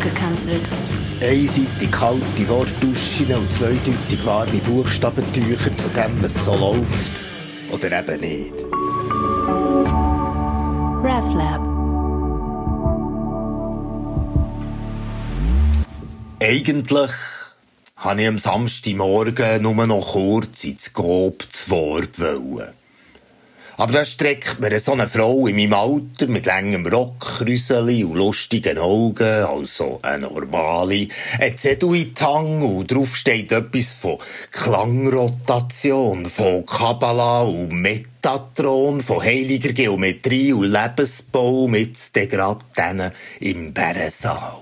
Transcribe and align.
abgekanzelt. 0.00 0.68
Einseitig 1.20 1.90
kalte 1.90 2.48
Wortduschen 2.48 3.32
und 3.34 3.52
zweideutig 3.52 4.24
warme 4.24 4.58
Buchstabentücher 4.58 5.76
zu 5.76 5.88
dem, 5.90 6.22
was 6.22 6.44
so 6.44 6.54
läuft. 6.54 7.24
Oder 7.70 8.00
eben 8.00 8.20
nicht. 8.20 8.54
RefLab. 11.02 11.68
Eigentlich 16.42 17.10
habe 17.96 18.22
ich 18.22 18.28
am 18.28 18.38
Samstagmorgen 18.38 19.62
nur 19.62 19.86
noch 19.86 20.12
kurz 20.12 20.64
ins 20.64 20.92
Grob 20.94 21.44
zu 21.50 21.70
Wort 21.70 22.18
wollen. 22.18 22.72
Aber 23.80 23.94
da 23.94 24.04
streckt 24.04 24.60
mir 24.60 24.78
so 24.78 24.92
eine 24.92 25.08
Frau 25.08 25.46
in 25.46 25.56
meinem 25.56 25.72
Alter 25.72 26.26
mit 26.26 26.44
längem 26.44 26.86
Rock, 26.86 27.40
Rüseli 27.40 28.04
und 28.04 28.14
lustigen 28.14 28.76
Augen, 28.76 29.44
also 29.44 29.98
eine 30.02 30.28
normale, 30.28 31.08
ein 31.38 31.56
Zettel 31.56 31.96
in 31.96 32.12
die 32.12 32.22
Hand 32.22 32.62
und 32.62 32.92
drauf 32.92 33.16
steht 33.16 33.52
etwas 33.52 33.94
von 33.94 34.18
Klangrotation, 34.50 36.26
von 36.26 36.66
Kabbalah 36.66 37.44
und 37.44 37.72
Metatron, 37.72 39.00
von 39.00 39.22
heiliger 39.22 39.72
Geometrie 39.72 40.52
und 40.52 40.68
Lebensbau 40.68 41.66
mit 41.66 42.14
Degraden 42.14 43.12
im 43.40 43.72
Bärensaal. 43.72 44.60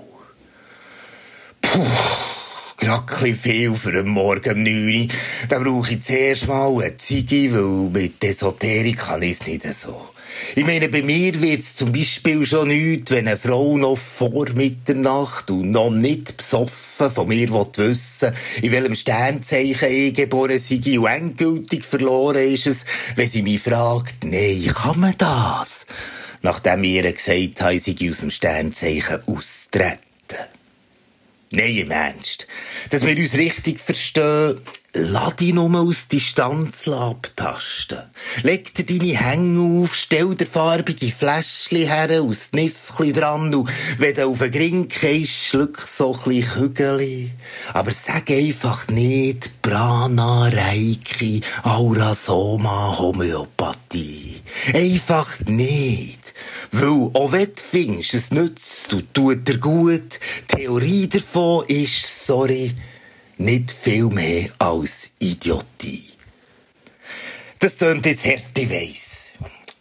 Puh 1.59 2.38
gerade 2.79 3.35
viel 3.35 3.73
für 3.73 3.89
einen 3.89 4.09
Morgen 4.09 4.53
um 4.53 4.63
9 4.63 5.01
Uhr. 5.01 5.07
Da 5.47 5.59
brauche 5.59 5.93
ich 5.93 6.01
zuerst 6.01 6.47
mal 6.47 6.71
eine 6.81 6.97
Ziege, 6.97 7.53
weil 7.53 7.89
mit 8.01 8.23
Esoterik 8.23 8.97
kann 8.97 9.21
ich 9.21 9.39
es 9.41 9.47
nicht 9.47 9.63
so. 9.75 10.09
Ich 10.55 10.65
meine, 10.65 10.89
bei 10.89 11.01
mir 11.01 11.41
wird 11.41 11.61
es 11.61 11.75
zum 11.75 11.91
Beispiel 11.91 12.45
schon 12.45 12.69
nichts, 12.69 13.11
wenn 13.11 13.27
eine 13.27 13.37
Frau 13.37 13.77
noch 13.77 13.97
vor 13.97 14.49
Mitternacht 14.53 15.51
und 15.51 15.71
noch 15.71 15.89
nicht 15.89 16.37
besoffen 16.37 17.11
von 17.11 17.27
mir 17.27 17.49
wissen 17.49 18.33
in 18.61 18.71
welchem 18.71 18.95
Sternzeichen 18.95 19.91
ich 19.91 20.13
geboren 20.13 20.59
sei 20.59 20.99
und 20.99 21.07
endgültig 21.07 21.83
verloren 21.83 22.53
ist 22.53 22.67
es, 22.67 22.85
wenn 23.15 23.27
sie 23.27 23.41
mich 23.41 23.61
fragt, 23.61 24.23
nein, 24.23 24.71
kann 24.73 24.99
man 24.99 25.15
das? 25.17 25.85
Nachdem 26.41 26.83
ich 26.83 26.91
ihr 26.91 27.11
gesagt 27.11 27.61
habe, 27.61 27.75
ich 27.75 28.09
aus 28.09 28.19
dem 28.19 28.31
Sternzeichen 28.31 29.19
austreten. 29.27 30.08
Nein, 31.51 31.77
im 31.77 31.91
Ernst. 31.91 32.45
Dass 32.91 33.05
wir 33.05 33.17
uns 33.17 33.33
richtig 33.33 33.79
verstehen, 33.79 34.61
lass 34.93 35.35
dich 35.37 35.51
nur 35.51 35.73
aus 35.79 36.07
Distanz 36.07 36.87
abtasten. 36.87 38.03
Leg 38.43 38.75
dir 38.75 38.85
deine 38.85 39.17
Hänge 39.17 39.81
auf, 39.81 39.95
stell 39.95 40.35
dir 40.35 40.45
farbige 40.45 41.09
Fläschchen 41.09 41.87
her, 41.87 42.21
aus 42.21 42.51
Niffli 42.53 43.13
dran 43.13 43.55
und 43.55 43.67
wenn 43.97 44.13
du 44.13 44.29
auf 44.29 44.39
den 44.39 44.51
Gring 44.51 44.87
gehst, 44.89 45.47
schluck 45.47 45.79
so 45.87 46.15
ein 46.27 46.41
Kügeli. 46.41 47.31
Aber 47.73 47.91
sag 47.91 48.29
einfach 48.29 48.87
nicht 48.87 49.63
Prana, 49.63 50.49
Reiki, 50.49 51.41
Aura, 51.63 52.13
Soma, 52.13 52.95
Homöopathie. 52.99 54.39
Einfach 54.75 55.39
nicht. 55.47 56.35
Weil, 56.71 57.09
auch 57.13 57.31
wenn 57.31 57.45
du 57.45 57.61
findest, 57.61 58.13
es 58.13 58.31
nützt 58.31 58.93
und 58.93 59.13
tut 59.13 59.47
dir 59.47 59.57
gut, 59.57 60.19
Theorie 60.47 61.07
davon 61.07 61.65
ist, 61.67 62.25
sorry, 62.25 62.75
nicht 63.37 63.71
viel 63.71 64.05
mehr 64.05 64.49
als 64.59 65.09
Idiotie. 65.19 66.09
Das 67.59 67.77
tönt 67.77 68.05
jetzt 68.05 68.25
hart, 68.25 68.57
ich 68.57 68.69
weiss. 68.69 69.08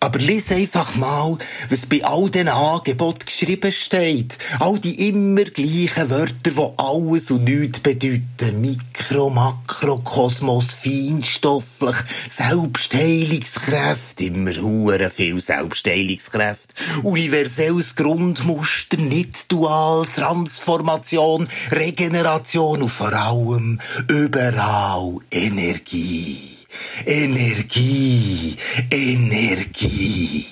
Aber 0.08 0.20
lies 0.20 0.50
einfach 0.50 0.94
mal, 0.94 1.36
was 1.68 1.84
bei 1.84 2.02
all 2.02 2.30
diesen 2.30 2.48
Angeboten 2.48 3.26
geschrieben 3.26 3.70
steht. 3.70 4.38
All 4.58 4.78
die 4.78 5.06
immer 5.06 5.44
gleichen 5.44 6.08
Wörter, 6.08 6.50
die 6.50 6.68
alles 6.78 7.30
und 7.30 7.44
nichts 7.44 7.80
bedeuten. 7.80 8.58
Mikro, 8.62 9.28
Makro, 9.28 9.98
Kosmos, 9.98 10.72
feinstofflich, 10.72 11.96
Selbstheilungskräfte, 12.30 14.24
immer 14.24 14.54
hure 14.54 15.10
viel 15.10 15.42
Selbstheilungskräfte, 15.42 16.74
universelles 17.02 17.94
Grundmuster, 17.94 18.96
nicht 18.96 19.52
dual, 19.52 20.06
Transformation, 20.06 21.46
Regeneration 21.70 22.80
und 22.80 22.88
vor 22.88 23.12
allem 23.12 23.78
überall 24.08 25.18
Energie. 25.30 26.57
Energie, 27.06 28.56
Energie. 28.90 30.46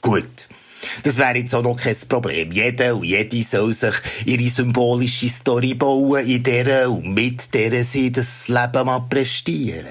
Gut. 0.00 0.48
Das 1.04 1.18
wäre 1.18 1.36
jetzt 1.36 1.54
auch 1.54 1.62
noch 1.62 1.76
kein 1.76 1.96
Problem. 2.08 2.50
Jeder 2.50 2.96
und 2.96 3.04
jede 3.04 3.42
soll 3.42 3.74
sich 3.74 3.94
ihre 4.24 4.48
symbolische 4.48 5.28
Story 5.28 5.74
bauen, 5.74 6.24
in 6.26 6.42
der 6.42 6.90
und 6.90 7.12
mit 7.12 7.52
der 7.52 7.84
sie 7.84 8.10
das 8.10 8.48
Leben 8.48 8.86
mal 8.86 9.00
prestieren. 9.00 9.86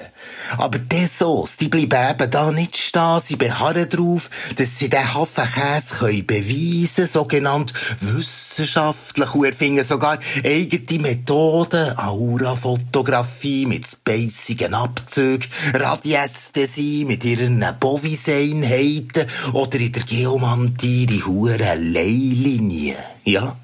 Aber 0.58 0.88
Tessos, 0.88 1.56
die 1.56 1.68
bleiben 1.68 1.88
eben 1.88 2.30
da 2.30 2.50
nicht 2.50 2.76
stehen, 2.76 3.20
sie 3.20 3.36
beharren 3.36 3.88
darauf, 3.88 4.28
dass 4.56 4.78
sie 4.78 4.88
den 4.88 5.14
Hafenkäse 5.14 5.94
können 5.94 6.26
beweisen, 6.26 7.06
sogenannt 7.06 7.72
wissenschaftlich, 8.00 9.34
und 9.34 9.44
erfinden 9.44 9.84
sogar 9.84 10.18
eigene 10.44 11.02
Methoden, 11.02 11.96
Aurafotografie 11.96 13.66
mit 13.66 13.86
spacigen 13.86 14.74
Abzügen, 14.74 15.48
Radiästhesie 15.74 17.04
mit 17.04 17.24
ihren 17.24 17.64
Bovis-Einheiten 17.78 19.26
oder 19.52 19.78
in 19.78 19.92
der 19.92 20.02
Geomantie 20.02 21.03
ihre 21.04 21.26
hure 21.26 21.74
Leihlinie. 21.74 22.96
Ja? 23.24 23.56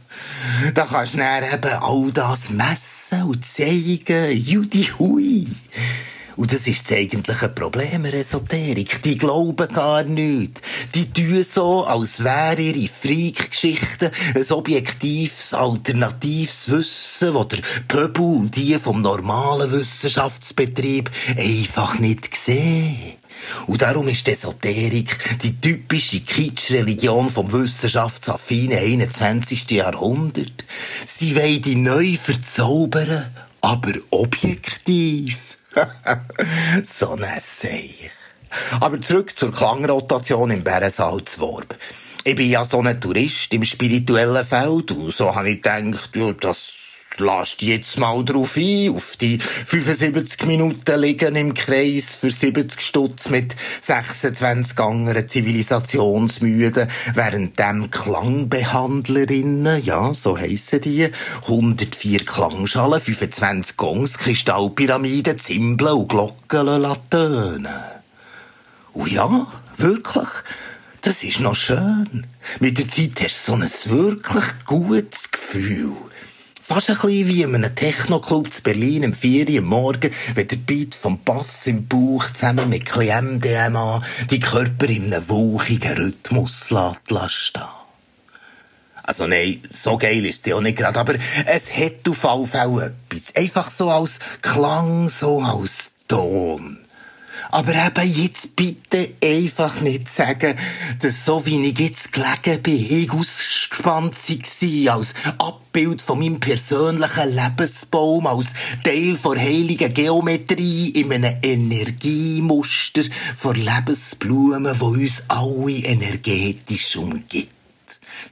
Da 0.75 0.87
kannst 0.87 1.15
du 1.15 1.19
dann 1.19 1.45
eben 1.45 1.73
all 1.81 2.13
das 2.13 2.51
messen 2.51 3.23
und 3.25 3.45
zeigen. 3.45 4.37
Judi 4.37 4.91
hui. 4.99 5.47
Und 6.37 6.55
das 6.55 6.67
ist 6.67 6.91
das 6.91 6.97
eigentliche 6.97 7.51
Problem 7.51 8.05
der 8.05 8.15
Esoterik. 8.15 9.03
Die 9.03 9.19
glauben 9.19 9.69
gar 9.73 10.05
nicht. 10.05 10.63
Die 10.95 11.11
tun 11.11 11.43
so, 11.45 11.85
als 11.85 12.25
wäre 12.25 12.61
ihre 12.61 12.89
Freak-Geschichte 12.89 14.11
ein 14.35 14.51
objektives, 14.51 15.53
alternatives 15.53 16.71
Wissen, 16.71 17.35
das 17.35 17.49
der 17.49 17.63
Pöbel 17.89 18.25
und 18.25 18.57
die 18.57 18.79
vom 18.79 19.03
normalen 19.03 19.71
Wissenschaftsbetrieb 19.71 21.11
einfach 21.37 21.99
nicht 21.99 22.35
sehen. 22.35 23.20
Und 23.67 23.83
darum 23.83 24.09
ist 24.09 24.27
die 24.27 24.33
Esoterik 24.33 25.19
die 25.43 25.61
typische 25.61 26.21
Kitsch-Religion 26.21 27.31
vom 27.31 27.53
wissenschaftsaffinen 27.53 28.79
21. 28.79 29.71
Jahrhundert. 29.71 30.65
Sie 31.07 31.37
wollen 31.37 31.63
die 31.63 31.77
neu 31.77 32.17
verzaubern, 32.17 33.31
aber 33.61 33.93
objektiv. 34.11 35.59
so 36.83 37.13
ein 37.13 37.25
Seich. 37.41 38.11
Aber 38.81 39.01
zurück 39.01 39.39
zur 39.39 39.53
Klangrotation 39.53 40.51
im 40.51 40.65
Bärensaal 40.65 41.25
Zworb. 41.25 41.77
Ich 42.25 42.35
bin 42.35 42.51
ja 42.51 42.65
so 42.65 42.81
ein 42.81 43.01
Tourist 43.01 43.55
im 43.55 43.65
spirituellen 43.65 44.45
Feld 44.45 44.93
und 44.93 45.15
so 45.15 45.35
habe 45.35 45.51
ich 45.51 45.63
gedacht, 45.63 46.15
ja, 46.17 46.33
das 46.33 46.80
lasst 47.21 47.63
jetzt 47.63 47.99
mal 47.99 48.25
drauf 48.25 48.57
ein, 48.57 48.91
auf 48.95 49.17
die 49.17 49.39
75 49.39 50.47
Minuten 50.47 51.01
liegen 51.01 51.37
im 51.37 51.55
Kreis 51.55 52.17
für 52.17 52.31
70 52.31 52.81
Stutz 52.81 53.29
mit 53.29 53.55
26 53.81 54.79
anderen 54.79 55.29
Zivilisationsmüden, 55.29 56.89
während 57.15 57.59
dem 57.59 57.91
Klangbehandlerinnen, 57.91 59.85
ja, 59.85 60.13
so 60.15 60.37
heissen 60.37 60.81
die, 60.81 61.09
104 61.43 62.25
Klangschalen, 62.25 63.01
25 63.01 63.77
Gongs, 63.77 64.19
Kristallpyramiden, 64.19 65.39
Zimbeln 65.39 65.93
und 65.93 66.09
Glocken 66.09 66.67
latönen. 66.67 67.69
Und 68.93 69.13
ja, 69.13 69.47
wirklich, 69.77 70.29
das 71.03 71.25
ist 71.25 71.41
noch 71.41 71.57
schön. 71.57 72.27
Mit 72.59 72.79
der 72.79 72.89
Zeit 72.89 73.23
hast 73.23 73.49
du 73.49 73.53
so 73.53 73.55
ein 73.55 74.01
wirklich 74.01 74.45
gutes 74.67 75.31
Gefühl. 75.31 75.97
Fast 76.71 76.89
ein 76.89 76.99
bisschen 76.99 77.27
wie 77.27 77.43
in 77.43 77.53
einem 77.53 77.75
Techno-Club 77.75 78.53
zu 78.53 78.63
Berlin 78.63 79.03
im 79.03 79.13
4 79.13 79.49
Uhr 79.49 79.59
am 79.59 79.65
Morgen, 79.65 80.15
wenn 80.37 80.47
der 80.47 80.57
Beat 80.57 80.95
vom 80.95 81.19
Bass 81.25 81.67
im 81.67 81.89
Bauch 81.89 82.31
zusammen 82.31 82.69
mit 82.69 82.85
MDMA 82.95 84.01
die 84.31 84.39
Körper 84.39 84.89
in 84.89 85.13
einem 85.13 85.29
wochigen 85.29 85.95
Rhythmus 85.95 86.71
lässt 86.71 87.33
stehen. 87.33 87.65
Also 89.03 89.27
nein, 89.27 89.63
so 89.73 89.99
geil 89.99 90.25
ist 90.25 90.47
es 90.47 90.53
auch 90.53 90.61
nicht 90.61 90.79
gerade, 90.79 91.01
aber 91.01 91.15
es 91.45 91.77
hat 91.77 92.09
auf 92.09 92.25
alle 92.25 92.47
Fälle 92.47 92.95
etwas. 93.11 93.35
Einfach 93.35 93.69
so 93.69 93.91
als 93.91 94.21
Klang, 94.41 95.09
so 95.09 95.41
als 95.41 95.91
Ton. 96.07 96.79
Aber 97.53 97.75
eben 97.75 98.13
jetzt 98.13 98.55
bitte 98.57 99.15
einfach 99.23 99.81
nicht 99.81 100.11
sagen, 100.11 100.57
dass 101.01 101.25
so 101.25 101.45
wie 101.47 101.61
ich 101.69 101.79
jetzt 101.79 102.13
gelegen 102.13 102.63
bin, 102.63 102.75
ich 102.75 103.11
ausgespannt 103.13 104.15
war 104.15 104.95
als 104.95 105.15
Abbild 105.39 106.03
von 106.03 106.19
meinem 106.19 106.41
persönlichen 106.41 107.35
Lebensbaum, 107.35 108.27
als 108.27 108.53
Teil 108.85 109.17
der 109.17 109.41
heiligen 109.41 109.93
Geometrie 109.95 110.91
in 110.91 111.13
einem 111.13 111.39
Energiemuster 111.43 113.03
von 113.37 113.57
Lebensblumen, 113.57 114.81
wo 114.81 114.87
uns 114.89 115.25
alle 115.29 115.71
energetisch 115.71 116.97
umgibt. 116.97 117.51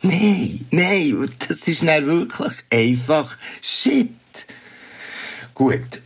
Nein, 0.02 0.66
nein, 0.70 1.28
das 1.48 1.66
ist 1.66 1.82
nicht 1.82 2.06
wirklich 2.06 2.52
einfach 2.70 3.36
Shit. 3.60 4.10
Gut, 5.54 6.02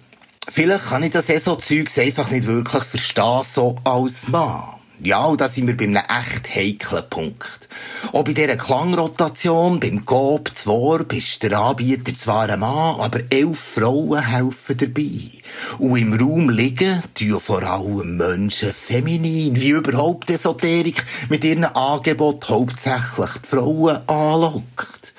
vielleicht 0.53 0.87
kann 0.87 1.03
ich 1.03 1.13
das 1.13 1.29
eh 1.29 1.39
so 1.39 1.57
Zeugs 1.57 1.99
einfach 1.99 2.31
nicht 2.31 2.47
wirklich 2.47 2.85
verstehen, 2.85 3.43
so 3.45 3.77
als 3.85 4.29
Mann. 4.29 4.63
Ja, 5.05 5.25
und 5.25 5.41
da 5.41 5.49
sind 5.49 5.67
wir 5.67 5.77
bei 5.77 5.85
einem 5.85 5.97
echt 5.97 6.55
heiklen 6.55 7.03
Punkt. 7.11 7.69
Auch 8.13 8.23
bei 8.23 8.35
dieser 8.35 8.57
Klangrotation, 8.57 9.81
beim 9.81 10.05
GOB 10.05 10.51
2 10.55 11.17
ist 11.17 11.43
der 11.43 11.59
Anbieter 11.59 12.15
zwar 12.15 12.49
ein 12.49 12.61
Mann, 12.61 13.01
aber 13.01 13.19
elf 13.31 13.59
Frauen 13.59 14.25
helfen 14.25 14.77
dabei. 14.77 15.31
Und 15.79 15.97
im 15.97 16.13
Raum 16.13 16.51
liegen 16.51 17.03
tun 17.15 17.41
vor 17.41 17.65
allem 17.65 18.17
Menschen 18.17 18.73
feminin, 18.73 19.61
wie 19.61 19.71
überhaupt 19.71 20.31
Esoterik 20.31 21.05
mit 21.29 21.43
ihren 21.43 21.65
Angeboten 21.65 22.49
hauptsächlich 22.49 23.31
die 23.43 23.49
Frauen 23.49 24.09
anlockt. 24.09 25.12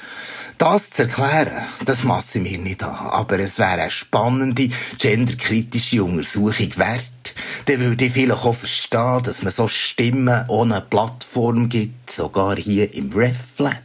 Das 0.63 0.91
zu 0.91 1.01
erklären, 1.01 1.61
das 1.83 2.05
masse 2.05 2.39
ich 2.39 2.43
mir 2.45 2.57
nicht 2.57 2.83
an. 2.85 2.95
Aber 3.09 3.37
es 3.37 3.59
wäre 3.59 3.81
eine 3.81 3.89
spannende, 3.89 4.69
genderkritische 4.97 6.01
Untersuchung 6.05 6.77
wert. 6.77 7.35
Dann 7.65 7.81
würde 7.81 8.05
ich 8.05 8.13
vielleicht 8.13 8.45
auch 8.45 8.55
verstehen, 8.55 9.23
dass 9.23 9.41
man 9.41 9.51
so 9.51 9.67
Stimmen 9.67 10.45
ohne 10.47 10.79
Plattform 10.79 11.67
gibt, 11.67 12.09
sogar 12.09 12.55
hier 12.55 12.93
im 12.93 13.11
RefLab. 13.11 13.81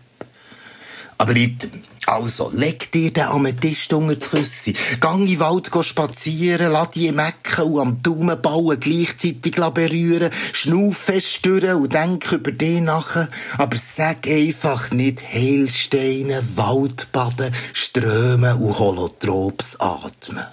Aber 1.18 1.32
nicht 1.32 1.68
also, 2.08 2.50
leg 2.54 2.90
dir 2.90 3.12
den 3.12 3.24
Amethyst 3.24 3.92
unter 3.92 4.14
die 4.14 4.26
Küsse. 4.26 4.72
Gang 4.98 5.24
in 5.24 5.26
den 5.26 5.40
Wald 5.40 5.68
spazieren, 5.82 6.72
lass 6.72 6.92
die 6.92 7.12
Mecken 7.12 7.64
und 7.64 7.80
am 7.80 8.02
Daumenballen 8.02 8.80
gleichzeitig 8.80 9.56
berühren, 9.74 10.30
schnauf 10.52 11.12
durch 11.42 11.64
und 11.74 11.92
denk 11.92 12.32
über 12.32 12.50
dich 12.50 12.80
nach. 12.80 13.28
Aber 13.58 13.76
sag 13.76 14.26
einfach 14.26 14.90
nicht 14.90 15.22
Heilsteine, 15.22 16.42
Waldbaden, 16.56 17.52
Strömen 17.74 18.56
und 18.56 18.78
Holotrops 18.78 19.78
atmen. 19.78 20.46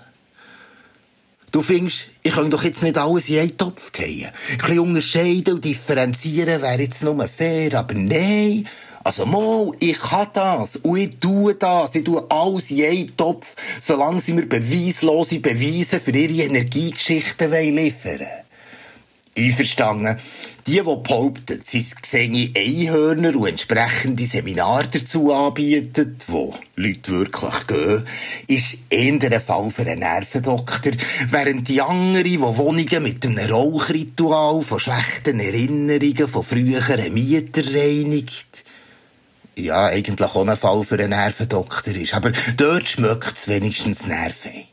Du 1.54 1.62
findest, 1.62 2.10
ich 2.22 2.34
kann 2.34 2.52
doch 2.52 2.66
jetzt 2.66 2.84
nicht 2.84 2.98
alles 2.98 3.30
in 3.30 3.40
einen 3.40 3.58
Topf 3.58 3.94
gehen. 3.94 4.30
Ein 4.52 4.58
bisschen 4.58 4.80
unterscheiden 4.80 5.54
und 5.54 5.64
differenzieren 5.64 6.62
wäre 6.62 6.82
jetzt 6.82 7.02
nur 7.02 7.26
fair, 7.30 7.80
aber 7.80 7.94
nein, 7.94 8.68
also, 9.06 9.28
mal, 9.28 9.72
ich 9.80 10.00
kann 10.00 10.30
das. 10.34 10.78
Und 10.78 10.98
ich 10.98 11.18
tue 11.20 11.54
das. 11.54 11.94
Ich 11.94 12.04
tue 12.04 12.26
alles 12.28 12.72
in 12.72 12.86
einen 12.86 13.16
Topf, 13.16 13.56
solange 13.80 14.20
sie 14.20 14.34
mir 14.34 14.48
beweislose 14.48 15.40
Beweise 15.40 16.00
für 16.00 16.10
ihre 16.10 16.48
Energiegeschichten 16.48 17.52
liefern 17.52 18.20
wollen. 18.22 18.46
Einverstanden. 19.38 20.18
Die, 20.66 20.72
die 20.72 20.82
behaupten, 20.82 21.62
sie 21.64 21.86
sehen 22.02 22.52
Einhörner 22.58 23.36
und 23.36 23.48
entsprechende 23.50 24.26
Seminare 24.26 24.88
dazu 24.88 25.32
anbieten, 25.32 26.18
wo 26.26 26.56
Leute 26.76 27.12
wirklich 27.12 27.68
gehen, 27.68 28.08
ist 28.48 28.78
eher 28.90 29.22
ein 29.22 29.40
Fall 29.40 29.70
für 29.70 29.84
einen 29.84 30.00
Nervendoktor, 30.00 30.94
während 31.30 31.68
die 31.68 31.82
anderen, 31.82 32.24
die 32.24 32.40
Wohnungen 32.40 33.04
mit 33.04 33.24
einem 33.24 33.38
Rauchritual 33.38 34.64
von 34.64 34.80
schlechten 34.80 35.40
Erinnerungen 35.40 36.28
von 36.28 36.44
früheren 36.44 37.14
Mietern 37.14 37.68
reinigt, 37.68 38.66
ja, 39.58 39.86
eigentlich 39.86 40.30
auch 40.30 40.46
ein 40.46 40.58
Fall 40.58 40.84
für 40.84 40.96
einen 40.96 41.10
Nervendoktor 41.10 41.96
ist. 41.96 42.14
Aber 42.14 42.32
dort 42.58 42.88
schmeckt 42.88 43.38
es 43.38 43.48
wenigstens 43.48 44.06
Nerven. 44.06 44.66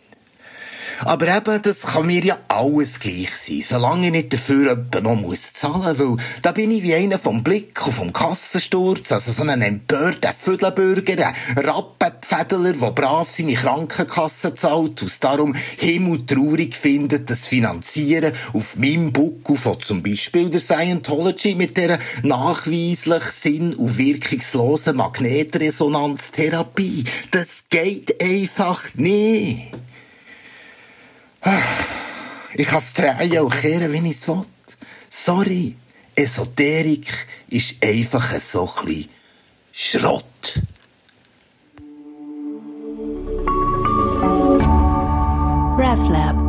Aber 1.04 1.36
eben, 1.36 1.60
das 1.62 1.82
kann 1.82 2.06
mir 2.06 2.24
ja 2.24 2.38
alles 2.48 3.00
gleich 3.00 3.34
sein, 3.36 3.62
solange 3.66 4.06
ich 4.06 4.12
nicht 4.12 4.32
dafür 4.32 4.70
jemanden 4.70 5.02
noch 5.02 5.16
muss 5.16 5.52
zahlen 5.52 5.96
muss, 5.96 5.98
weil 5.98 6.16
da 6.42 6.52
bin 6.52 6.70
ich 6.70 6.82
wie 6.82 6.94
einer 6.94 7.18
vom 7.18 7.42
Blick 7.42 7.84
und 7.86 7.92
vom 7.92 8.12
Kassensturz, 8.12 9.10
also 9.10 9.32
so 9.32 9.42
ein 9.42 9.62
empörter 9.62 10.32
Vödelbürger, 10.32 11.28
ein 11.28 11.64
Rappenpfädeler, 11.64 12.74
der 12.74 12.90
brav 12.92 13.30
seine 13.30 13.54
Krankenkasse 13.54 14.54
zahlt 14.54 15.02
und 15.02 15.24
darum 15.24 15.54
himmeltraurig 15.76 16.76
findet, 16.76 17.30
das 17.30 17.48
Finanzieren 17.48 18.32
auf 18.52 18.76
meinem 18.76 19.12
Buckel 19.12 19.56
von 19.56 19.80
zum 19.80 20.02
Beispiel 20.02 20.50
der 20.50 20.60
Scientology 20.60 21.54
mit 21.54 21.76
der 21.76 21.98
nachweislich 22.22 23.24
sinn- 23.24 23.74
und 23.74 23.98
wirkungslosen 23.98 24.96
Magnetresonanztherapie. 24.96 27.04
Das 27.30 27.64
geht 27.68 28.22
einfach 28.22 28.82
nicht. 28.94 29.72
Ich 32.54 32.66
kann 32.66 32.78
es 32.80 32.92
drehen 32.92 33.40
und 33.40 33.54
kehren, 33.60 33.92
wie 33.92 34.10
ich 34.10 34.16
es 34.16 34.28
will. 34.28 34.42
Sorry, 35.08 35.74
Esoterik 36.14 37.26
ist 37.48 37.82
einfach 37.82 38.38
so 38.40 38.68
ein 38.86 39.08
Schrott. 39.72 40.60
RefLab 45.78 46.41